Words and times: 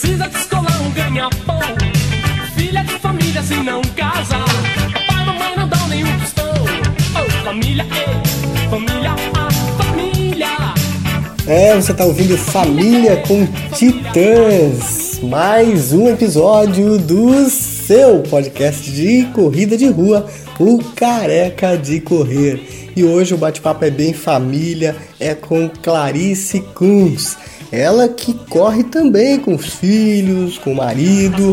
Precisa 0.00 0.28
descolar 0.28 0.80
um 0.80 0.90
ganha-pão. 0.92 1.60
Filha 2.56 2.82
de 2.82 2.98
família 3.00 3.42
se 3.42 3.54
não 3.56 3.82
casa. 3.94 4.38
Papai 4.94 5.22
e 5.22 5.26
mamãe 5.26 5.56
não 5.58 5.68
dão 5.68 5.88
nenhum 5.88 6.18
tostão. 6.20 6.46
Oh, 7.14 7.44
família, 7.44 7.84
ei, 7.84 8.70
família, 8.70 9.14
ah, 9.34 9.48
família. 9.76 10.48
É, 11.46 11.74
você 11.76 11.92
tá 11.92 12.06
ouvindo 12.06 12.38
Família 12.38 13.22
com 13.28 13.46
Titãs. 13.74 15.20
Mais 15.22 15.92
um 15.92 16.08
episódio 16.08 16.96
do 16.96 17.50
seu 17.50 18.20
podcast 18.20 18.90
de 18.90 19.24
corrida 19.34 19.76
de 19.76 19.86
rua, 19.86 20.26
o 20.58 20.78
Careca 20.96 21.76
de 21.76 22.00
Correr. 22.00 22.90
E 22.96 23.04
hoje 23.04 23.34
o 23.34 23.38
bate-papo 23.38 23.84
é 23.84 23.90
bem 23.90 24.14
família, 24.14 24.96
é 25.18 25.34
com 25.34 25.68
Clarice 25.68 26.60
Kunz. 26.74 27.36
Ela 27.72 28.08
que 28.08 28.34
corre 28.34 28.82
também 28.82 29.38
com 29.38 29.54
os 29.54 29.66
filhos, 29.66 30.58
com 30.58 30.72
o 30.72 30.76
marido. 30.76 31.50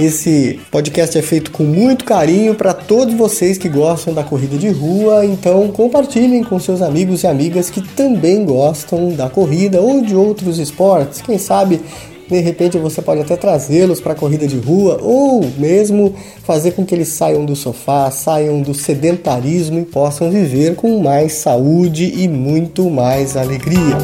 Esse 0.00 0.58
podcast 0.72 1.16
é 1.16 1.22
feito 1.22 1.52
com 1.52 1.62
muito 1.62 2.04
carinho 2.04 2.56
para 2.56 2.74
todos 2.74 3.14
vocês 3.14 3.56
que 3.56 3.68
gostam 3.68 4.12
da 4.12 4.24
corrida 4.24 4.58
de 4.58 4.68
rua, 4.68 5.24
então 5.24 5.68
compartilhem 5.68 6.42
com 6.42 6.58
seus 6.58 6.82
amigos 6.82 7.22
e 7.22 7.28
amigas 7.28 7.70
que 7.70 7.80
também 7.80 8.44
gostam 8.44 9.12
da 9.12 9.30
corrida 9.30 9.80
ou 9.80 10.02
de 10.02 10.16
outros 10.16 10.58
esportes. 10.58 11.22
Quem 11.22 11.38
sabe 11.38 11.80
de 12.28 12.40
repente 12.40 12.78
você 12.78 13.02
pode 13.02 13.20
até 13.20 13.36
trazê-los 13.36 14.00
para 14.00 14.12
a 14.12 14.16
corrida 14.16 14.46
de 14.46 14.56
rua 14.58 14.98
ou 15.02 15.44
mesmo 15.58 16.14
fazer 16.42 16.72
com 16.72 16.84
que 16.84 16.94
eles 16.94 17.08
saiam 17.08 17.44
do 17.44 17.54
sofá, 17.54 18.10
saiam 18.10 18.62
do 18.62 18.74
sedentarismo 18.74 19.78
e 19.80 19.84
possam 19.84 20.30
viver 20.30 20.74
com 20.74 21.00
mais 21.00 21.34
saúde 21.34 22.12
e 22.16 22.26
muito 22.28 22.88
mais 22.90 23.36
alegria. 23.36 23.98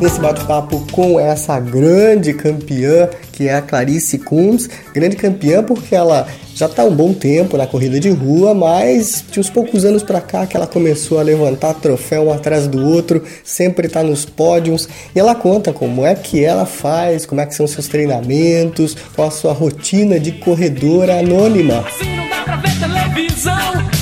nesse 0.00 0.20
bate-papo 0.20 0.84
com 0.92 1.18
essa 1.18 1.58
grande 1.58 2.34
campeã 2.34 3.08
que 3.32 3.48
é 3.48 3.54
a 3.54 3.62
Clarice 3.62 4.18
Kunz, 4.18 4.68
grande 4.92 5.16
campeã 5.16 5.62
porque 5.62 5.94
ela 5.94 6.26
já 6.56 6.64
está 6.64 6.82
um 6.84 6.94
bom 6.94 7.12
tempo 7.12 7.58
na 7.58 7.66
corrida 7.66 8.00
de 8.00 8.08
rua, 8.08 8.54
mas 8.54 9.22
de 9.30 9.38
uns 9.38 9.50
poucos 9.50 9.84
anos 9.84 10.02
para 10.02 10.22
cá 10.22 10.46
que 10.46 10.56
ela 10.56 10.66
começou 10.66 11.18
a 11.18 11.22
levantar 11.22 11.74
troféu 11.74 12.28
um 12.28 12.32
atrás 12.32 12.66
do 12.66 12.82
outro, 12.82 13.22
sempre 13.44 13.88
está 13.88 14.02
nos 14.02 14.24
pódios 14.24 14.88
e 15.14 15.20
ela 15.20 15.34
conta 15.34 15.70
como 15.70 16.06
é 16.06 16.14
que 16.14 16.42
ela 16.42 16.64
faz, 16.64 17.26
como 17.26 17.42
é 17.42 17.46
que 17.46 17.54
são 17.54 17.66
seus 17.66 17.88
treinamentos, 17.88 18.96
qual 19.14 19.28
a 19.28 19.30
sua 19.30 19.52
rotina 19.52 20.18
de 20.18 20.32
corredora 20.32 21.18
anônima. 21.18 21.80
assim 21.80 22.16
não 22.16 22.26
dá 22.26 22.42
pra 22.42 22.56
ver 22.56 22.78
televisão. 22.80 23.52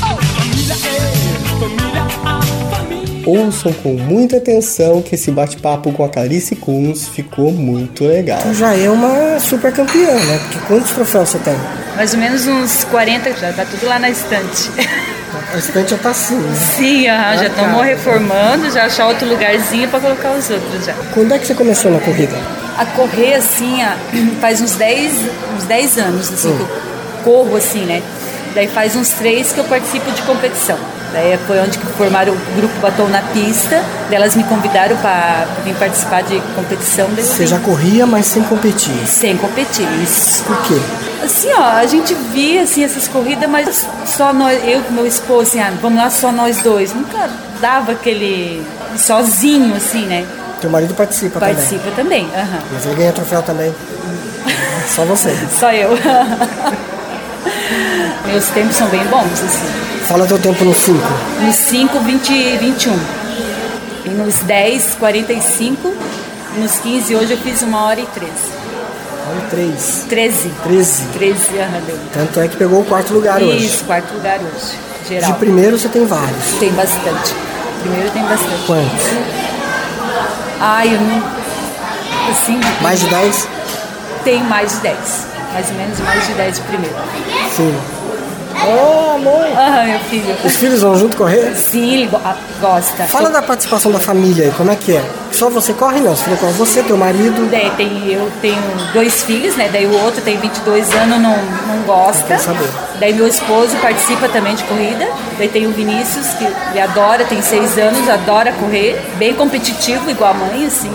Oh, 0.00 0.22
família, 0.22 0.74
família. 0.76 1.23
Ouçam 3.26 3.72
com 3.72 3.94
muita 3.94 4.36
atenção 4.36 5.00
que 5.00 5.14
esse 5.14 5.30
bate-papo 5.30 5.92
com 5.92 6.04
a 6.04 6.08
Clarice 6.08 6.54
Kunz 6.56 7.08
ficou 7.08 7.50
muito 7.52 8.04
legal. 8.04 8.40
já 8.52 8.74
é 8.76 8.88
uma 8.90 9.38
super 9.40 9.72
campeã, 9.72 10.12
né? 10.12 10.38
Porque 10.42 10.58
quantos 10.66 10.90
troféus 10.90 11.30
você 11.30 11.38
tem? 11.38 11.54
Mais 11.96 12.12
ou 12.12 12.20
menos 12.20 12.46
uns 12.46 12.84
40, 12.84 13.32
já 13.34 13.52
tá 13.52 13.64
tudo 13.64 13.86
lá 13.86 13.98
na 13.98 14.10
estante. 14.10 14.70
A 15.52 15.56
estante 15.56 15.90
já 15.92 15.98
tá 15.98 16.10
assim, 16.10 16.36
né? 16.36 16.54
Sim, 16.76 17.08
aham, 17.08 17.36
já 17.38 17.46
estamos 17.46 17.72
cara. 17.72 17.82
reformando, 17.84 18.70
já 18.70 18.84
achar 18.84 19.06
outro 19.06 19.28
lugarzinho 19.28 19.88
para 19.88 20.00
colocar 20.00 20.32
os 20.32 20.50
outros 20.50 20.84
já. 20.84 20.94
Quando 21.12 21.32
é 21.32 21.38
que 21.38 21.46
você 21.46 21.54
começou 21.54 21.90
na 21.90 22.00
corrida? 22.00 22.36
A 22.76 22.84
correr 22.86 23.34
assim, 23.34 23.82
ah, 23.82 23.96
faz 24.40 24.60
uns 24.60 24.72
10, 24.74 25.12
uns 25.56 25.64
10 25.64 25.98
anos 25.98 26.32
assim 26.32 26.54
que 26.56 26.60
eu 26.60 26.68
corro 27.24 27.56
assim, 27.56 27.84
né? 27.84 28.02
Daí 28.54 28.68
faz 28.68 28.94
uns 28.96 29.10
3 29.10 29.52
que 29.52 29.58
eu 29.60 29.64
participo 29.64 30.10
de 30.10 30.22
competição. 30.22 30.78
Daí 31.14 31.38
foi 31.46 31.60
onde 31.60 31.78
formaram 31.96 32.32
o 32.32 32.36
grupo 32.56 32.74
Batom 32.80 33.06
na 33.08 33.22
Pista. 33.22 33.80
Daí 34.10 34.16
elas 34.16 34.34
me 34.34 34.42
convidaram 34.44 34.96
para 34.96 35.46
vir 35.64 35.74
participar 35.76 36.24
de 36.24 36.40
competição. 36.56 37.06
Você 37.16 37.46
já 37.46 37.58
corria, 37.60 38.04
mas 38.04 38.26
sem 38.26 38.42
competir. 38.42 38.92
sem 39.06 39.36
competir. 39.36 39.86
Isso. 40.02 40.42
Por 40.42 40.60
quê? 40.64 40.74
Assim, 41.22 41.48
ó, 41.54 41.62
a 41.62 41.86
gente 41.86 42.12
via 42.32 42.62
assim 42.62 42.84
essas 42.84 43.06
corridas, 43.08 43.48
mas 43.48 43.86
só 44.04 44.32
nós, 44.32 44.60
eu 44.64 44.82
com 44.82 44.92
meu 44.92 45.06
esposo, 45.06 45.42
assim, 45.50 45.60
ah, 45.60 45.72
vamos 45.80 45.98
lá 45.98 46.10
só 46.10 46.32
nós 46.32 46.58
dois. 46.58 46.92
Nunca 46.92 47.30
dava 47.60 47.92
aquele 47.92 48.62
sozinho, 48.96 49.74
assim, 49.74 50.04
né? 50.06 50.26
Teu 50.60 50.68
marido 50.68 50.94
participa, 50.94 51.38
Participa 51.38 51.90
também, 51.94 52.26
aham. 52.34 52.44
também. 52.44 52.60
Mas 52.72 52.86
ele 52.86 52.94
ganha 52.96 53.12
troféu 53.12 53.42
também. 53.42 53.74
Só 54.88 55.04
você. 55.04 55.34
Só 55.58 55.72
eu. 55.72 55.90
Meus 58.26 58.46
tempos 58.48 58.76
são 58.76 58.88
bem 58.88 59.04
bons, 59.06 59.32
assim. 59.42 59.66
Fala 60.06 60.26
teu 60.26 60.38
tempo 60.38 60.64
no 60.64 60.74
5. 60.74 60.98
Nos 61.40 61.54
5, 61.56 61.98
20 62.00 62.32
e 62.32 62.56
21. 62.58 62.98
E 64.06 64.08
nos 64.10 64.36
10, 64.40 64.96
45. 64.98 65.94
E 66.56 66.60
nos 66.60 66.72
15, 66.78 67.16
hoje 67.16 67.32
eu 67.32 67.38
fiz 67.38 67.62
uma 67.62 67.84
hora 67.84 68.00
e 68.00 68.06
13. 68.06 68.30
Olha, 69.30 69.40
3. 69.50 70.06
13. 70.08 70.52
13. 70.64 71.02
13, 71.14 71.58
aham, 71.58 71.80
deu. 71.86 71.98
Tanto 72.12 72.40
é 72.40 72.48
que 72.48 72.56
pegou 72.56 72.80
o 72.80 72.84
quarto 72.84 73.12
lugar 73.14 73.42
hoje. 73.42 73.66
Isso, 73.66 73.84
quarto 73.84 74.12
lugar 74.14 74.38
hoje. 74.40 74.76
Geral. 75.08 75.32
De 75.32 75.38
primeiro 75.38 75.78
você 75.78 75.88
tem 75.88 76.06
vários. 76.06 76.44
Tem 76.58 76.72
bastante. 76.72 77.34
Primeiro 77.80 78.10
tem 78.10 78.22
bastante. 78.22 78.66
Quantos? 78.66 79.04
Ai, 80.60 80.94
eu 80.94 81.00
não. 81.00 81.22
Assim, 82.30 82.58
Mais 82.80 83.00
de 83.00 83.06
10? 83.06 83.48
tem 84.24 84.42
mais 84.44 84.72
de 84.72 84.78
10. 84.78 84.96
Mais 85.52 85.68
ou 85.68 85.74
menos 85.76 86.00
mais 86.00 86.26
de 86.26 86.32
10 86.32 86.54
de 86.56 86.60
primeiro. 86.62 86.96
Sim. 87.54 87.74
Oh, 88.66 89.14
amor. 89.16 89.46
Ah, 89.56 89.84
meu 89.86 89.98
filho. 90.00 90.36
Os 90.44 90.56
filhos 90.56 90.82
vão 90.82 90.96
junto 90.96 91.16
correr? 91.16 91.54
Sim, 91.54 91.94
ele 91.94 92.06
go- 92.06 92.20
gosta. 92.60 93.04
Fala 93.04 93.30
da 93.30 93.42
participação 93.42 93.90
da 93.92 93.98
família 94.00 94.46
aí, 94.46 94.50
como 94.52 94.70
é 94.70 94.76
que 94.76 94.96
é? 94.96 95.04
Só 95.32 95.48
você 95.50 95.72
corre 95.72 96.00
não? 96.00 96.14
Você 96.14 96.30
com 96.36 96.46
você, 96.52 96.82
teu 96.82 96.96
marido. 96.96 97.48
Daí 97.50 97.70
tem, 97.76 98.12
eu 98.12 98.30
tenho 98.40 98.56
dois 98.92 99.22
filhos, 99.24 99.56
né? 99.56 99.68
Daí 99.72 99.86
o 99.86 100.02
outro 100.04 100.20
tem 100.22 100.36
22 100.38 100.92
anos, 100.94 101.20
não, 101.20 101.36
não 101.36 101.82
gosta. 101.86 102.38
Saber. 102.38 102.68
Daí 103.00 103.12
meu 103.12 103.26
esposo 103.26 103.76
participa 103.82 104.28
também 104.28 104.54
de 104.54 104.62
corrida. 104.64 105.06
Daí 105.38 105.48
tem 105.48 105.66
o 105.66 105.70
Vinícius, 105.72 106.26
que 106.34 106.44
ele 106.44 106.80
adora, 106.80 107.24
tem 107.24 107.42
seis 107.42 107.76
anos, 107.78 108.08
adora 108.08 108.52
correr. 108.52 109.00
Bem 109.18 109.34
competitivo, 109.34 110.08
igual 110.10 110.30
a 110.30 110.34
mãe, 110.34 110.66
assim. 110.66 110.90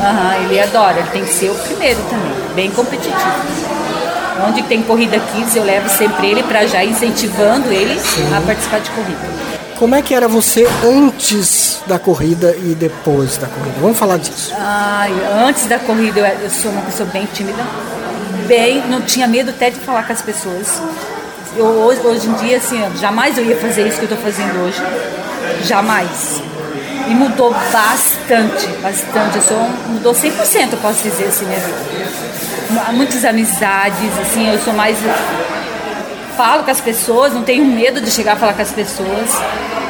Aham, 0.00 0.34
ele 0.44 0.60
adora, 0.60 0.98
ele 0.98 1.08
tem 1.12 1.24
que 1.24 1.32
ser 1.32 1.50
o 1.50 1.54
primeiro 1.54 2.00
também. 2.10 2.32
Bem 2.54 2.70
competitivo. 2.70 3.81
Onde 4.46 4.62
tem 4.64 4.82
corrida 4.82 5.18
kids, 5.18 5.54
eu 5.54 5.64
levo 5.64 5.88
sempre 5.88 6.30
ele 6.30 6.42
para 6.42 6.66
já 6.66 6.84
incentivando 6.84 7.70
ele 7.72 7.98
a 8.36 8.40
participar 8.40 8.80
de 8.80 8.90
corrida. 8.90 9.20
Como 9.78 9.94
é 9.94 10.02
que 10.02 10.14
era 10.14 10.28
você 10.28 10.66
antes 10.84 11.80
da 11.86 11.98
corrida 11.98 12.54
e 12.56 12.74
depois 12.74 13.36
da 13.36 13.46
corrida? 13.48 13.74
Vamos 13.80 13.98
falar 13.98 14.18
disso. 14.18 14.52
Ai, 14.56 15.12
antes 15.46 15.66
da 15.66 15.78
corrida 15.78 16.20
eu, 16.20 16.50
sou 16.50 16.70
uma 16.70 16.82
pessoa 16.82 17.08
bem 17.08 17.26
tímida, 17.32 17.62
bem, 18.46 18.82
não 18.88 19.02
tinha 19.02 19.26
medo 19.26 19.50
até 19.50 19.70
de 19.70 19.80
falar 19.80 20.04
com 20.04 20.12
as 20.12 20.22
pessoas. 20.22 20.80
Eu, 21.56 21.66
hoje, 21.66 22.00
hoje 22.00 22.28
em 22.28 22.34
dia, 22.34 22.56
assim, 22.58 22.80
jamais 23.00 23.36
eu 23.36 23.44
ia 23.44 23.56
fazer 23.56 23.86
isso 23.86 23.98
que 23.98 24.04
eu 24.04 24.16
estou 24.16 24.18
fazendo 24.18 24.64
hoje, 24.64 24.80
jamais. 25.64 26.42
E 27.12 27.14
mudou 27.14 27.52
bastante, 27.70 28.66
bastante. 28.82 29.36
Eu 29.36 29.42
sou, 29.42 29.58
mudou 29.88 30.14
100%, 30.14 30.72
eu 30.72 30.78
posso 30.78 31.02
dizer 31.02 31.26
assim, 31.26 31.44
minha 31.44 31.60
vida. 31.60 31.76
Há 32.88 32.92
Muitas 32.92 33.22
amizades, 33.22 34.18
assim, 34.18 34.50
eu 34.50 34.58
sou 34.60 34.72
mais 34.72 34.96
falo 36.38 36.64
com 36.64 36.70
as 36.70 36.80
pessoas, 36.80 37.34
não 37.34 37.42
tenho 37.42 37.62
medo 37.66 38.00
de 38.00 38.10
chegar 38.10 38.32
a 38.32 38.36
falar 38.36 38.54
com 38.54 38.62
as 38.62 38.72
pessoas. 38.72 39.28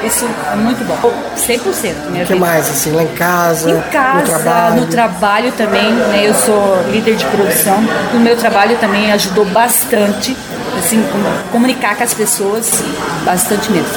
Isso 0.05 0.29
é 0.53 0.57
muito 0.57 0.85
bom. 0.85 0.99
100% 1.37 2.11
minha 2.11 2.25
O 2.25 2.27
que 2.27 2.33
vida. 2.33 2.45
mais, 2.45 2.69
assim, 2.69 2.91
lá 2.91 3.05
em 3.05 3.15
casa, 3.15 3.71
Em 3.71 3.81
casa, 3.93 4.19
no 4.19 4.25
trabalho? 4.27 4.75
no 4.81 4.87
trabalho 4.89 5.53
também, 5.53 5.93
né? 5.93 6.23
Eu 6.27 6.35
sou 6.35 6.83
líder 6.91 7.15
de 7.15 7.25
produção. 7.27 7.77
O 8.13 8.19
meu 8.19 8.37
trabalho 8.37 8.77
também 8.79 9.13
ajudou 9.13 9.45
bastante, 9.45 10.37
assim, 10.77 11.01
com- 11.13 11.53
comunicar 11.53 11.95
com 11.95 12.03
as 12.03 12.13
pessoas, 12.15 12.69
bastante 13.25 13.71
mesmo. 13.71 13.95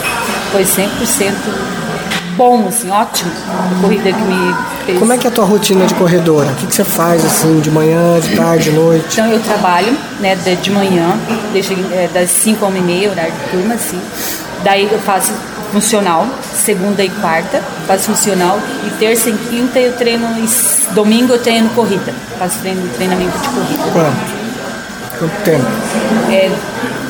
Foi 0.52 0.64
100% 0.64 1.34
bom, 2.36 2.68
assim, 2.68 2.90
ótimo. 2.90 3.32
A 3.78 3.82
corrida 3.82 4.12
que 4.12 4.22
me 4.22 4.56
fez. 4.86 5.00
Como 5.00 5.14
é 5.14 5.18
que 5.18 5.28
é 5.28 5.30
a 5.30 5.34
tua 5.34 5.46
rotina 5.46 5.86
de 5.86 5.94
corredora? 5.96 6.52
O 6.52 6.56
que, 6.56 6.68
que 6.68 6.76
você 6.76 6.84
faz, 6.84 7.24
assim, 7.26 7.60
de 7.60 7.70
manhã, 7.72 8.20
de 8.20 8.36
tarde, 8.36 8.66
de 8.66 8.72
noite? 8.72 9.06
Então 9.14 9.28
eu 9.32 9.40
trabalho, 9.42 9.96
né, 10.20 10.36
de, 10.36 10.56
de 10.56 10.72
manhã, 10.72 11.18
deixo, 11.54 11.74
é, 11.92 12.10
das 12.14 12.30
5 12.32 12.64
a 12.66 12.68
1 12.70 12.78
e 12.78 12.82
meia, 12.82 13.10
horário 13.12 13.32
de 13.34 13.52
turma, 13.52 13.74
assim. 13.76 14.00
Daí 14.64 14.88
eu 14.92 15.00
faço 15.00 15.32
funcional, 15.72 16.26
segunda 16.54 17.04
e 17.04 17.10
quarta, 17.10 17.62
faço 17.88 18.06
funcional. 18.06 18.60
E 18.86 18.90
terça 18.92 19.30
e 19.30 19.34
quinta 19.34 19.80
eu 19.80 19.94
treino, 19.94 20.28
e 20.38 20.94
domingo 20.94 21.34
eu 21.34 21.40
treino 21.42 21.70
corrida. 21.70 22.14
Faço 22.40 22.60
treino, 22.60 22.88
treinamento 22.96 23.38
de 23.38 23.48
corrida. 23.50 23.84
Quanto? 23.92 24.36
Quanto 25.20 25.44
tempo? 25.44 25.66
É, 26.30 26.52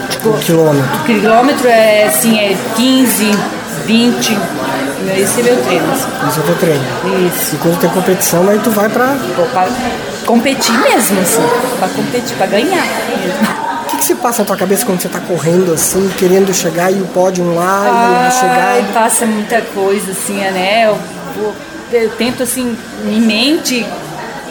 tipo, 0.09 0.29
Um 0.29 0.39
quilômetro. 0.39 1.03
quilômetro 1.05 1.67
é 1.67 2.03
assim, 2.05 2.37
é 2.37 2.55
15, 2.75 3.31
20. 3.85 4.37
Esse 5.17 5.39
é 5.39 5.43
meu 5.43 5.63
treino. 5.63 5.93
Esse 5.93 6.39
é 6.39 6.41
o 6.41 6.45
teu 6.45 6.55
treino. 6.55 6.83
Isso. 7.27 7.55
E 7.55 7.57
quando 7.59 7.79
tem 7.79 7.89
competição, 7.89 8.47
aí 8.49 8.59
tu 8.59 8.69
vai 8.71 8.89
pra... 8.89 9.15
Pô, 9.35 9.43
pra 9.43 9.67
competir 10.25 10.77
mesmo, 10.79 11.19
assim. 11.21 11.41
Pra 11.79 11.87
competir, 11.89 12.35
pra 12.37 12.47
ganhar 12.47 12.83
mesmo. 12.83 13.65
O 13.83 13.87
que, 13.87 13.97
que 13.97 14.05
se 14.05 14.15
passa 14.15 14.41
na 14.41 14.47
tua 14.47 14.57
cabeça 14.57 14.85
quando 14.85 14.99
você 15.01 15.07
tá 15.09 15.19
correndo 15.19 15.71
assim, 15.73 16.09
querendo 16.17 16.53
chegar 16.53 16.91
e 16.91 16.95
o 16.95 17.05
pódio 17.07 17.53
lá 17.53 17.83
e 17.85 17.89
a 17.89 18.25
Ai, 18.25 18.31
chegada? 18.31 18.93
passa 18.93 19.25
muita 19.25 19.61
coisa, 19.61 20.11
assim, 20.11 20.37
né? 20.37 20.85
Eu, 20.87 20.97
eu- 21.37 21.55
eu 21.91 22.09
tento, 22.11 22.41
assim, 22.43 22.75
em 23.05 23.21
mente 23.21 23.85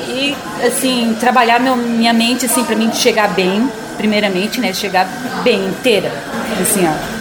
e, 0.07 0.37
assim, 0.65 1.17
trabalhar 1.19 1.59
meu- 1.61 1.77
minha 1.77 2.13
mente, 2.13 2.47
assim, 2.47 2.63
pra 2.63 2.77
mim 2.77 2.91
chegar 2.93 3.29
bem, 3.29 3.69
primeiramente, 3.99 4.61
né? 4.61 4.73
Chegar 4.73 5.07
bem 5.43 5.67
inteira, 5.67 6.13
assim, 6.63 6.87
ó. 6.89 7.14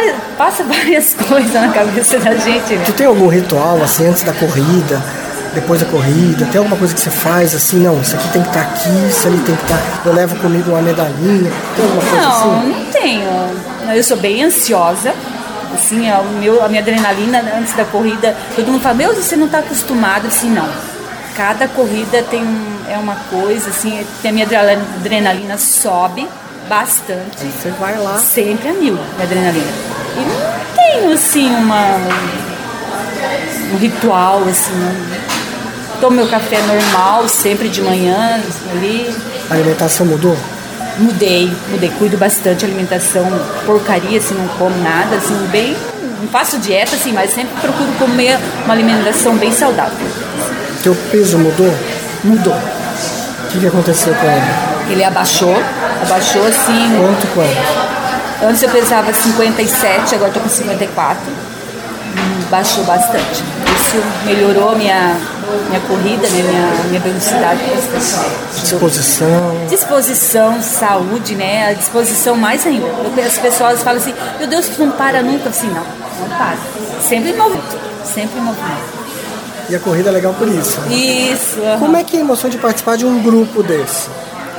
Várias- 0.00 0.16
passa 0.38 0.64
várias 0.68 1.14
coisas 1.14 1.52
na 1.52 1.68
cabeça 1.68 2.18
da 2.18 2.34
gente, 2.36 2.74
né? 2.74 2.82
Tu 2.86 2.92
tem 2.92 3.06
algum 3.06 3.28
ritual 3.28 3.80
assim 3.82 4.06
antes 4.08 4.22
da 4.22 4.32
corrida, 4.32 5.02
depois 5.54 5.80
da 5.80 5.86
corrida? 5.86 6.46
Tem 6.46 6.58
alguma 6.58 6.76
coisa 6.76 6.94
que 6.94 7.00
você 7.00 7.10
faz 7.10 7.54
assim, 7.54 7.80
não, 7.80 8.00
isso 8.00 8.14
aqui 8.16 8.28
tem 8.30 8.42
que 8.42 8.48
estar 8.48 8.60
aqui, 8.62 8.88
isso 9.08 9.26
ali 9.26 9.38
tem 9.40 9.54
que 9.54 9.62
estar. 9.62 9.80
Eu 10.04 10.12
levo 10.14 10.36
comigo 10.36 10.70
uma 10.70 10.82
medalhinha. 10.82 11.50
Tem 11.76 11.84
alguma 11.84 12.02
coisa 12.02 12.26
Não, 12.26 12.58
assim? 12.60 12.68
não 12.68 12.84
tenho. 12.86 13.30
Eu 13.94 14.04
sou 14.04 14.16
bem 14.16 14.44
ansiosa. 14.44 15.12
Assim, 15.72 16.10
a, 16.10 16.18
o 16.18 16.24
meu, 16.40 16.64
a 16.64 16.68
minha 16.68 16.80
adrenalina 16.82 17.44
antes 17.56 17.72
da 17.74 17.84
corrida, 17.84 18.36
todo 18.56 18.66
mundo 18.72 18.80
fala, 18.82 18.94
meu, 18.96 19.14
você 19.14 19.36
não 19.36 19.46
está 19.46 19.58
acostumado, 19.60 20.26
assim, 20.26 20.50
não. 20.50 20.68
Cada 21.36 21.68
corrida 21.68 22.24
tem 22.28 22.42
um- 22.42 22.80
é 22.88 22.98
uma 22.98 23.14
coisa, 23.30 23.70
assim, 23.70 24.04
a 24.24 24.32
minha 24.32 24.44
adrenalina, 24.44 24.82
adrenalina 24.98 25.58
sobe 25.58 26.26
bastante. 26.68 27.38
Você 27.46 27.70
vai 27.78 27.96
lá. 27.98 28.18
Sempre 28.18 28.68
a 28.68 28.72
mil, 28.72 28.94
minha 28.94 29.22
adrenalina. 29.22 29.66
E 30.16 30.20
não 30.20 30.74
tenho, 30.76 31.12
assim, 31.12 31.48
uma, 31.54 31.98
um 33.72 33.76
ritual, 33.76 34.42
assim, 34.48 34.72
não. 34.74 35.20
Tomo 36.00 36.16
meu 36.16 36.28
café 36.28 36.58
normal, 36.62 37.28
sempre 37.28 37.68
de 37.68 37.82
manhã, 37.82 38.40
ali, 38.72 39.14
A 39.50 39.54
alimentação 39.54 40.06
mudou? 40.06 40.36
Mudei, 40.98 41.52
mudei, 41.68 41.90
cuido 41.98 42.16
bastante 42.16 42.64
alimentação, 42.64 43.26
porcaria, 43.66 44.18
assim, 44.18 44.34
não 44.34 44.48
como 44.48 44.76
nada, 44.82 45.16
assim, 45.16 45.34
bem. 45.50 45.76
Não 46.20 46.28
faço 46.28 46.58
dieta, 46.58 46.96
assim, 46.96 47.12
mas 47.12 47.32
sempre 47.32 47.58
procuro 47.60 47.90
comer 47.98 48.38
uma 48.64 48.74
alimentação 48.74 49.36
bem 49.36 49.52
saudável. 49.52 50.06
Teu 50.82 50.94
peso 51.10 51.38
mudou? 51.38 51.74
Mudou. 52.24 52.54
O 52.54 53.48
que, 53.52 53.60
que 53.60 53.66
aconteceu 53.66 54.14
com 54.14 54.26
ele? 54.26 54.92
Ele 54.92 55.04
abaixou, 55.04 55.54
abaixou 56.02 56.46
assim. 56.46 56.96
Quanto, 56.98 57.26
quanto? 57.34 57.99
Antes 58.42 58.62
eu 58.62 58.70
pesava 58.70 59.12
57, 59.12 60.14
agora 60.14 60.32
tô 60.32 60.40
com 60.40 60.48
54. 60.48 61.20
Hum, 61.30 62.42
Baixou 62.50 62.84
bastante. 62.84 63.42
Isso 63.42 64.02
melhorou 64.24 64.70
a 64.70 64.74
minha, 64.76 65.16
minha 65.68 65.80
corrida, 65.80 66.26
né? 66.28 66.42
minha, 66.42 66.84
minha 66.88 67.00
velocidade 67.00 67.60
bastante. 67.92 68.60
Disposição. 68.62 69.66
Disposição, 69.68 70.62
saúde, 70.62 71.34
né? 71.34 71.68
A 71.70 71.72
disposição 71.74 72.36
mais 72.36 72.66
ainda. 72.66 72.86
Eu- 72.86 73.26
As 73.26 73.38
pessoas 73.38 73.82
falam 73.82 74.00
assim, 74.00 74.14
meu 74.38 74.48
Deus, 74.48 74.66
tu 74.68 74.84
não 74.84 74.92
para 74.92 75.22
nunca. 75.22 75.48
Assim, 75.50 75.68
não, 75.68 75.84
não 76.20 76.28
para. 76.36 76.56
Sempre 77.06 77.30
em 77.30 77.36
movimento. 77.36 77.78
Sempre 78.04 78.38
em 78.38 78.42
movimento. 78.42 79.00
E 79.68 79.76
a 79.76 79.78
corrida 79.78 80.08
é 80.08 80.12
legal 80.12 80.34
por 80.34 80.48
isso. 80.48 80.80
né? 80.80 80.94
Isso. 80.96 81.60
aham. 81.62 81.78
Como 81.78 81.96
é 81.96 82.02
que 82.04 82.16
é 82.16 82.20
a 82.20 82.22
emoção 82.22 82.48
de 82.50 82.58
participar 82.58 82.96
de 82.96 83.04
um 83.06 83.22
grupo 83.22 83.62
desse? 83.62 84.08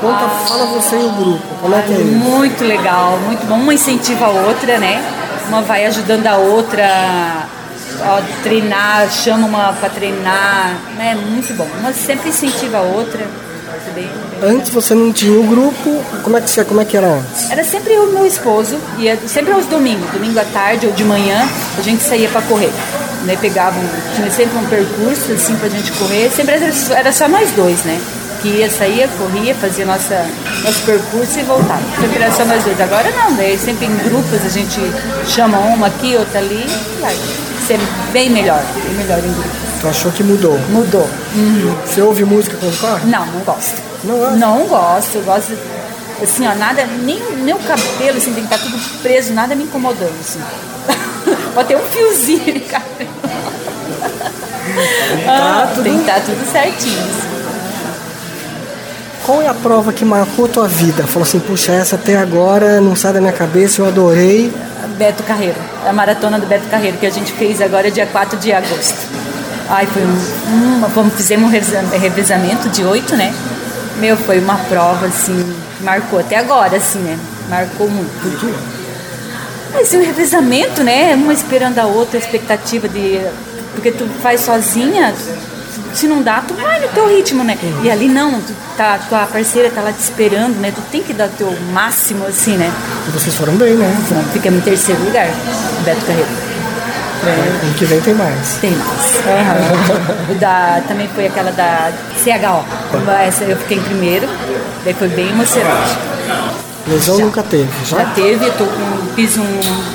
Conta, 0.01 0.27
fala 0.47 0.65
você 0.65 0.95
e 0.95 1.03
o 1.03 1.11
grupo. 1.11 1.47
Como 1.61 1.75
é 1.75 1.81
que 1.83 1.93
é 1.93 1.97
isso? 1.97 2.05
Muito 2.05 2.63
legal, 2.63 3.19
muito 3.19 3.45
bom. 3.45 3.55
Uma 3.55 3.73
incentiva 3.73 4.25
a 4.25 4.29
outra, 4.29 4.79
né? 4.79 4.99
Uma 5.47 5.61
vai 5.61 5.85
ajudando 5.85 6.25
a 6.25 6.37
outra 6.37 7.47
a 8.03 8.21
treinar, 8.41 9.07
chama 9.11 9.45
uma 9.45 9.73
para 9.73 9.89
treinar, 9.89 10.75
né? 10.97 11.15
Muito 11.15 11.55
bom. 11.55 11.67
Uma 11.79 11.93
sempre 11.93 12.29
incentiva 12.29 12.79
a 12.79 12.81
outra. 12.81 13.27
Bem, 13.93 14.09
bem. 14.31 14.49
Antes 14.49 14.71
você 14.71 14.95
não 14.95 15.13
tinha 15.13 15.39
o 15.39 15.43
grupo. 15.43 16.03
Como 16.23 16.35
é 16.35 16.41
que, 16.41 16.63
como 16.65 16.81
é 16.81 16.85
que 16.85 16.97
era 16.97 17.07
antes? 17.07 17.51
Era 17.51 17.63
sempre 17.63 17.93
e 17.93 18.05
meu 18.07 18.25
esposo, 18.25 18.79
ia 18.97 19.17
sempre 19.27 19.53
aos 19.53 19.65
domingos, 19.65 20.09
domingo 20.11 20.39
à 20.39 20.45
tarde 20.45 20.87
ou 20.87 20.93
de 20.93 21.03
manhã, 21.03 21.47
a 21.77 21.81
gente 21.81 22.01
saía 22.01 22.29
para 22.29 22.41
correr. 22.41 22.71
Né, 23.25 23.37
pegava 23.39 23.77
um, 23.77 24.15
tinha 24.15 24.31
sempre 24.31 24.57
um 24.57 24.65
percurso 24.65 25.31
assim 25.31 25.55
pra 25.57 25.69
gente 25.69 25.91
correr, 25.91 26.31
sempre 26.31 26.55
era, 26.55 26.71
era 26.97 27.11
só 27.11 27.27
nós 27.27 27.51
dois, 27.51 27.83
né? 27.83 28.01
Que 28.41 28.47
ia, 28.47 28.69
saía, 28.71 29.07
corria, 29.19 29.53
fazia 29.53 29.85
nossa, 29.85 30.25
nosso 30.63 30.81
percurso 30.83 31.39
e 31.39 31.43
voltava. 31.43 31.81
Sempre 31.99 32.23
era 32.23 32.31
só 32.31 32.43
nós 32.45 32.63
dois. 32.63 32.79
Agora 32.81 33.11
não, 33.11 33.35
daí 33.35 33.57
sempre 33.57 33.85
em 33.85 33.95
grupos 33.97 34.43
a 34.45 34.49
gente 34.49 34.79
chama 35.27 35.59
uma 35.59 35.87
aqui, 35.87 36.15
outra 36.17 36.39
ali, 36.39 36.65
e 36.67 37.01
vai. 37.01 37.15
Sempre 37.67 37.85
bem 38.11 38.29
melhor, 38.31 38.61
bem 38.83 38.93
melhor 38.95 39.19
em 39.19 39.31
grupo. 39.33 39.49
Tu 39.79 39.87
achou 39.87 40.11
que 40.11 40.23
mudou? 40.23 40.57
Mudou. 40.69 41.07
Você 41.85 42.01
ouve 42.01 42.23
música 42.25 42.57
quando 42.59 42.79
corre? 42.79 43.05
Não, 43.05 43.25
não 43.27 43.39
gosto. 43.41 43.79
Não 44.03 44.17
gosta? 44.17 44.35
Não 44.37 44.65
gosto, 44.67 45.15
eu 45.15 45.21
gosto. 45.23 45.57
Assim, 46.23 46.47
ó, 46.47 46.55
nada, 46.55 46.85
nem, 47.03 47.19
nem 47.43 47.53
o 47.53 47.59
cabelo 47.59 48.17
assim, 48.17 48.33
tem 48.33 48.45
que 48.45 48.53
estar 48.53 48.57
tudo 48.57 48.77
preso, 49.01 49.33
nada 49.33 49.55
me 49.55 49.63
incomodando, 49.63 50.13
assim. 50.19 50.39
Pode 51.53 51.67
ter 51.67 51.75
um 51.77 51.81
fiozinho, 51.81 52.61
cara. 52.61 52.83
Ah, 55.27 55.67
tudo- 55.73 55.83
Tem 55.83 55.93
que 55.93 55.99
estar 56.01 56.21
tudo 56.21 56.51
certinho. 56.51 56.99
assim. 56.99 57.30
Qual 59.25 59.41
é 59.41 59.47
a 59.47 59.53
prova 59.53 59.93
que 59.93 60.03
marcou 60.03 60.47
tua 60.47 60.67
vida? 60.67 61.05
Falou 61.05 61.23
assim, 61.23 61.39
puxa, 61.39 61.71
essa 61.71 61.95
até 61.95 62.17
agora 62.17 62.81
não 62.81 62.95
sai 62.95 63.13
da 63.13 63.21
minha 63.21 63.31
cabeça, 63.33 63.81
eu 63.81 63.85
adorei. 63.85 64.51
Beto 64.97 65.23
Carreiro, 65.23 65.55
a 65.87 65.93
maratona 65.93 66.39
do 66.39 66.45
Beto 66.45 66.67
Carreiro, 66.69 66.97
que 66.97 67.05
a 67.05 67.09
gente 67.09 67.31
fez 67.33 67.61
agora 67.61 67.89
dia 67.91 68.05
4 68.05 68.37
de 68.39 68.51
agosto. 68.51 68.97
Ai, 69.69 69.85
foi 69.87 70.01
um, 70.03 70.77
uma, 70.77 70.87
vamos, 70.87 71.13
fizemos 71.13 71.47
um 71.47 71.51
revisa- 71.51 71.81
revezamento 71.91 72.67
de 72.69 72.83
oito, 72.83 73.15
né? 73.15 73.33
Meu, 73.99 74.17
foi 74.17 74.39
uma 74.39 74.55
prova, 74.57 75.05
assim, 75.05 75.55
que 75.77 75.83
marcou 75.83 76.19
até 76.19 76.37
agora, 76.37 76.75
assim, 76.77 76.99
né? 76.99 77.17
Marcou 77.49 77.87
muito. 77.89 78.53
Mas 79.73 79.93
e 79.93 79.97
o 79.97 80.03
revezamento, 80.03 80.83
né? 80.83 81.13
Uma 81.15 81.31
esperando 81.31 81.77
a 81.79 81.85
outra, 81.85 82.17
a 82.17 82.19
expectativa 82.21 82.89
de. 82.89 83.21
Porque 83.73 83.91
tu 83.91 84.05
faz 84.21 84.41
sozinha, 84.41 85.13
se 85.93 86.07
não 86.07 86.21
dá, 86.21 86.43
tu 86.47 86.53
vai 86.53 86.79
no 86.79 86.87
teu 86.89 87.07
ritmo, 87.07 87.43
né? 87.43 87.57
E 87.83 87.89
ali 87.89 88.07
não, 88.07 88.39
tu 88.41 88.53
tá, 88.77 88.99
tua 89.09 89.25
parceira 89.25 89.69
tá 89.69 89.81
lá 89.81 89.91
te 89.91 90.01
esperando, 90.01 90.55
né? 90.59 90.71
Tu 90.73 90.81
tem 90.91 91.03
que 91.03 91.13
dar 91.13 91.27
teu 91.29 91.53
máximo, 91.71 92.25
assim, 92.25 92.57
né? 92.57 92.71
E 93.07 93.11
vocês 93.11 93.35
foram 93.35 93.55
bem, 93.55 93.75
né? 93.75 93.95
Então, 94.05 94.23
ficamos 94.31 94.59
em 94.59 94.63
terceiro 94.63 95.03
lugar, 95.03 95.27
Beto 95.83 96.05
Carreiro. 96.05 96.51
Ano 97.23 97.73
que 97.75 97.85
vem 97.85 98.01
tem 98.01 98.15
mais. 98.15 98.57
Tem 98.59 98.71
mais. 98.71 100.29
O 100.29 100.35
da, 100.39 100.81
também 100.87 101.07
foi 101.09 101.27
aquela 101.27 101.51
da 101.51 101.91
CHO. 102.23 102.65
Essa 103.27 103.43
eu 103.43 103.57
fiquei 103.57 103.77
em 103.77 103.81
primeiro, 103.83 104.27
daí 104.83 104.93
foi 104.93 105.07
bem 105.09 105.29
emocionante. 105.29 105.97
Lesão 106.87 107.19
nunca 107.19 107.43
teve, 107.43 107.69
Já 107.85 107.99
já? 107.99 108.05
teve, 108.15 108.43
eu 108.43 108.57
tô 108.57 108.65
com, 108.65 109.15
fiz 109.15 109.37
um, 109.37 109.45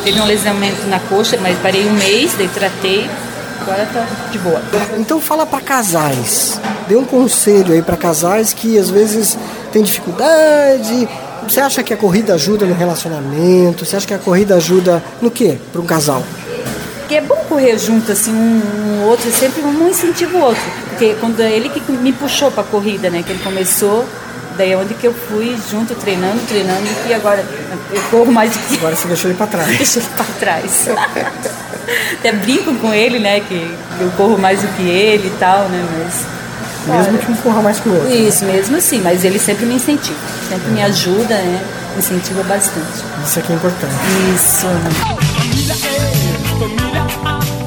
teve 0.05 0.21
um 0.21 0.25
lesionamento 0.25 0.87
na 0.87 1.01
coxa, 1.01 1.37
mas 1.43 1.59
parei 1.59 1.85
um 1.85 1.93
mês, 1.93 2.35
daí 2.39 2.49
tratei, 2.49 3.11
agora 3.61 3.87
tá 3.93 4.07
de 4.31 4.39
boa. 4.39 4.63
Então 4.99 5.21
fala 5.21 5.47
pra 5.47 5.61
casais. 5.61 6.61
Dê 6.89 6.97
um 6.97 7.05
conselho 7.05 7.73
aí 7.73 7.83
pra 7.83 7.97
casais 7.97 8.53
que 8.53 8.79
às 8.79 8.91
vezes 8.91 9.39
tem 9.73 9.83
dificuldade. 9.83 11.09
Você 11.43 11.61
acha 11.61 11.83
que 11.83 11.95
a 11.95 11.97
corrida 11.97 12.35
ajuda 12.35 12.67
no 12.67 12.75
relacionamento? 12.75 13.85
Você 13.85 13.97
acha 13.97 14.07
que 14.07 14.15
a 14.15 14.19
corrida 14.19 14.57
ajuda 14.57 15.03
no 15.21 15.31
quê? 15.31 15.59
Para 15.73 15.81
um 15.81 15.87
casal? 15.87 16.23
Porque 17.01 17.15
é 17.15 17.21
bom 17.21 17.37
correr 17.49 17.79
junto, 17.79 18.11
assim, 18.11 18.33
um, 18.33 18.63
um 18.89 19.05
outro, 19.05 19.31
sempre 19.31 19.63
um 19.63 19.89
incentiva 19.89 20.37
o 20.37 20.41
outro. 20.41 20.63
Porque 20.89 21.15
quando 21.21 21.41
é 21.41 21.53
ele 21.53 21.69
que 21.69 21.81
me 21.93 22.13
puxou 22.13 22.51
pra 22.51 22.65
corrida, 22.65 23.09
né? 23.11 23.23
Que 23.23 23.31
ele 23.31 23.43
começou, 23.45 24.05
daí 24.57 24.73
é 24.73 24.77
onde 24.77 24.95
que 24.95 25.07
eu 25.07 25.15
fui 25.15 25.57
junto, 25.71 25.95
treinando, 25.95 26.41
treinando, 26.49 26.87
e 27.09 27.15
agora 27.15 27.45
eu 27.93 28.03
corro 28.11 28.33
mais 28.33 28.53
do 28.53 28.59
que 28.59 28.77
Agora 28.77 28.97
você 28.97 29.09
deixou 29.09 29.31
ele 29.31 29.37
pra 29.37 29.47
trás. 29.47 29.69
deixa 29.77 29.99
ele 29.99 30.09
pra 30.17 30.25
trás. 30.39 30.89
Até 32.19 32.33
brinco 32.33 32.75
com 32.77 32.93
ele, 32.93 33.19
né? 33.19 33.41
Que 33.41 33.77
eu 34.01 34.11
corro 34.17 34.39
mais 34.39 34.61
do 34.61 34.69
que 34.69 34.83
ele 34.83 35.29
e 35.29 35.39
tal, 35.39 35.69
né? 35.69 35.85
Mas. 35.93 36.37
Mesmo 36.87 37.19
que 37.19 37.33
um 37.33 37.37
corra 37.37 37.63
mais 37.63 37.81
que 37.81 37.89
o 37.89 37.95
outro. 37.95 38.13
Isso, 38.13 38.45
mesmo 38.45 38.77
assim, 38.77 39.01
mas 39.01 39.25
ele 39.25 39.39
sempre 39.39 39.67
me 39.67 39.75
incentiva, 39.75 40.19
sempre 40.49 40.71
me 40.71 40.83
ajuda, 40.83 41.35
né? 41.35 41.65
Incentiva 41.99 42.43
bastante. 42.45 43.05
Isso 43.25 43.39
aqui 43.39 43.53
é 43.53 43.57
importante. 43.57 43.95
Isso. 44.35 44.67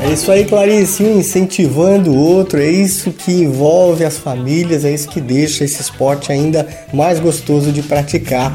É 0.09 0.13
isso 0.13 0.31
aí, 0.31 0.43
Clarice, 0.43 1.03
um 1.03 1.19
incentivando 1.19 2.09
o 2.09 2.17
outro, 2.17 2.59
é 2.59 2.67
isso 2.67 3.11
que 3.11 3.31
envolve 3.31 4.03
as 4.03 4.17
famílias, 4.17 4.83
é 4.83 4.91
isso 4.91 5.07
que 5.07 5.21
deixa 5.21 5.63
esse 5.63 5.79
esporte 5.79 6.31
ainda 6.31 6.67
mais 6.91 7.19
gostoso 7.19 7.71
de 7.71 7.83
praticar. 7.83 8.51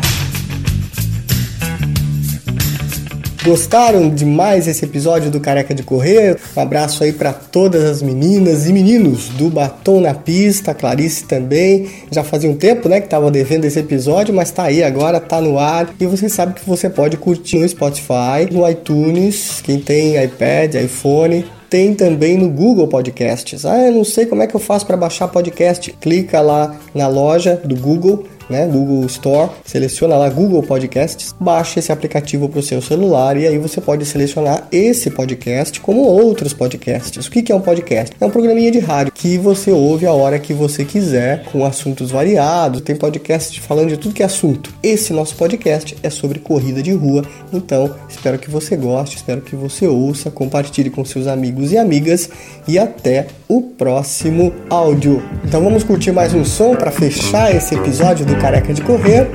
Gostaram 3.45 4.09
demais 4.09 4.67
esse 4.67 4.87
episódio 4.87 5.31
do 5.31 5.39
Careca 5.39 5.75
de 5.75 5.83
Correr? 5.83 6.39
Um 6.57 6.61
abraço 6.61 7.05
aí 7.05 7.13
para 7.13 7.31
todas 7.31 7.85
as 7.85 8.01
meninas 8.01 8.67
e 8.67 8.73
meninos 8.73 9.29
do 9.29 9.51
Batom 9.51 10.01
na 10.01 10.15
Pista, 10.15 10.73
Clarice 10.73 11.25
também. 11.25 11.91
Já 12.11 12.25
fazia 12.25 12.49
um 12.49 12.57
tempo, 12.57 12.89
né, 12.89 13.03
que 13.03 13.09
tava 13.09 13.31
devendo 13.31 13.67
esse 13.67 13.79
episódio, 13.79 14.33
mas 14.33 14.51
tá 14.51 14.63
aí 14.63 14.83
agora, 14.83 15.21
tá 15.21 15.43
no 15.43 15.59
ar. 15.59 15.95
E 16.01 16.07
você 16.07 16.27
sabe 16.27 16.55
que 16.55 16.67
você 16.67 16.89
pode 16.89 17.19
curtir 17.19 17.59
no 17.59 17.69
Spotify, 17.69 18.51
no 18.51 18.67
iTunes, 18.67 19.61
quem 19.63 19.79
tem 19.79 20.25
iPad, 20.25 20.77
iPhone, 20.77 21.45
tem 21.69 21.93
também 21.93 22.39
no 22.39 22.49
Google 22.49 22.87
Podcasts. 22.87 23.67
Ah, 23.67 23.89
eu 23.89 23.93
não 23.93 24.05
sei 24.05 24.27
como 24.27 24.43
é 24.43 24.47
que 24.47 24.55
eu 24.55 24.61
faço 24.61 24.87
para 24.87 24.97
baixar 24.97 25.29
podcast. 25.29 25.93
Clica 26.01 26.41
lá 26.41 26.77
na 26.95 27.09
loja 27.09 27.61
do 27.65 27.77
Google, 27.77 28.25
né? 28.49 28.67
Google 28.67 29.05
Store, 29.07 29.51
seleciona 29.65 30.17
lá 30.17 30.29
Google 30.29 30.63
Podcasts, 30.63 31.35
baixa 31.39 31.79
esse 31.79 31.93
aplicativo 31.93 32.49
para 32.49 32.61
o 32.61 32.63
seu 32.63 32.81
celular 32.81 33.37
e 33.37 33.47
aí 33.47 33.59
você 33.59 33.81
pode 33.81 34.05
selecionar 34.05 34.67
esse 34.71 35.11
podcast 35.11 35.81
como 35.81 36.03
outros 36.03 36.53
podcasts. 36.53 37.27
O 37.27 37.31
que 37.31 37.51
é 37.53 37.55
um 37.55 37.61
podcast? 37.61 38.15
É 38.21 38.25
um 38.25 38.31
programinha 38.31 38.71
de 38.71 38.79
rádio 38.79 39.13
que 39.13 39.39
você 39.39 39.71
ouve 39.71 40.07
a 40.07 40.13
hora 40.13 40.39
que 40.39 40.53
você 40.53 40.85
quiser, 40.85 41.45
com 41.45 41.65
assuntos 41.65 42.11
variados. 42.11 42.81
Tem 42.81 42.97
podcast 42.97 43.61
falando 43.61 43.89
de 43.89 43.97
tudo 43.97 44.15
que 44.15 44.23
é 44.23 44.27
assunto. 44.27 44.73
Esse 44.83 45.13
nosso 45.13 45.37
podcast 45.37 45.97
é 46.03 46.11
sobre 46.11 46.39
corrida 46.39 46.83
de 46.83 46.93
rua, 46.93 47.25
então 47.53 47.95
espero 48.09 48.39
que 48.39 48.51
você 48.51 48.77
goste, 48.77 49.17
espero 49.17 49.41
que 49.41 49.57
você 49.57 49.87
ouça, 49.87 50.31
compartilhe 50.31 50.91
com 50.91 51.05
seus 51.05 51.27
amigos 51.27 51.73
e 51.73 51.79
amigas 51.79 52.29
e 52.67 52.79
até 52.79 53.27
o 53.49 53.63
próximo 53.63 54.53
áudio. 54.69 55.23
Então 55.45 55.63
vamos 55.63 55.85
curtir 55.85 56.13
mais 56.13 56.35
um 56.35 56.45
som 56.45 56.75
para 56.75 56.91
fechar 56.91 57.55
esse 57.55 57.75
episódio 57.75 58.25
do 58.25 58.34
Careca 58.41 58.73
de 58.73 58.83
Correr. 58.83 59.29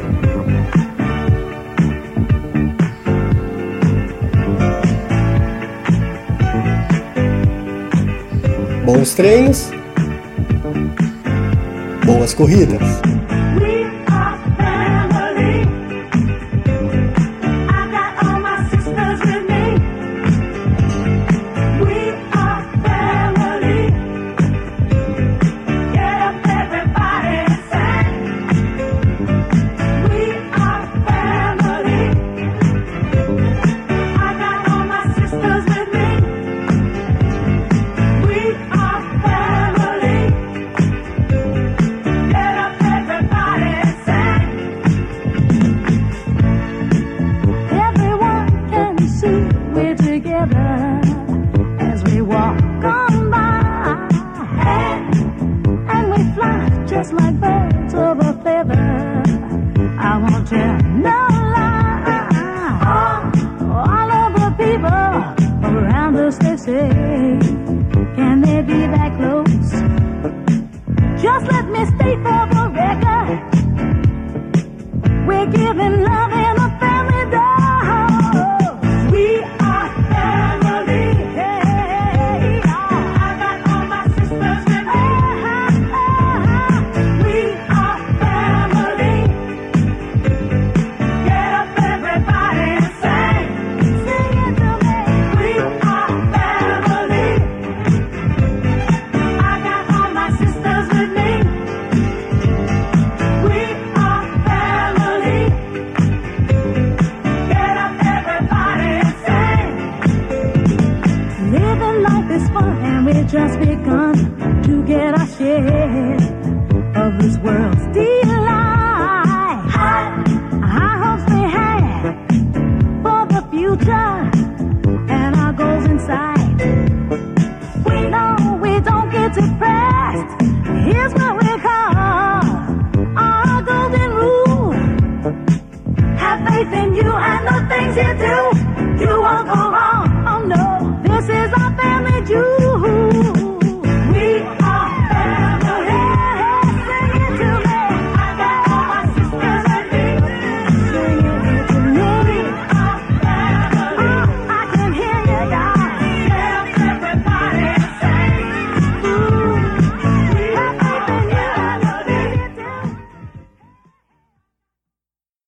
Bons 8.85 9.13
treinos, 9.13 9.71
boas 12.05 12.33
corridas. 12.33 12.79
Us 66.29 66.37
they 66.37 66.57
say, 66.57 66.89
can 68.15 68.41
they 68.41 68.61
be 68.61 68.79
that 68.95 69.11
close? 69.17 69.69
Just 71.23 71.45
let 71.53 71.65
me 71.73 71.81
state 71.93 72.19
for 72.25 72.41
the 72.53 72.63
record. 72.81 73.39
We're 75.27 75.49
giving 75.59 75.95
love 76.09 76.31
in 76.47 76.58